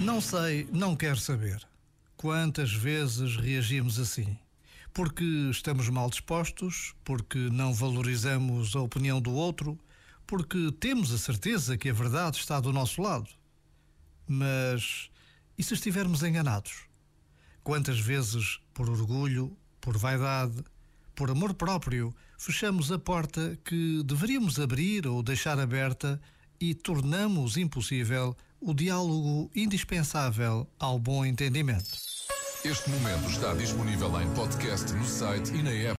[0.00, 1.60] Não sei, não quero saber.
[2.16, 4.38] Quantas vezes reagimos assim?
[4.94, 9.78] Porque estamos mal dispostos, porque não valorizamos a opinião do outro,
[10.26, 13.28] porque temos a certeza que a verdade está do nosso lado.
[14.26, 15.10] Mas
[15.56, 16.84] e se estivermos enganados?
[17.64, 20.64] Quantas vezes, por orgulho, por vaidade,
[21.14, 26.20] por amor próprio, fechamos a porta que deveríamos abrir ou deixar aberta
[26.60, 32.08] e tornamos impossível o diálogo indispensável ao bom entendimento.
[32.64, 35.96] Este momento está disponível em podcast no site e na app.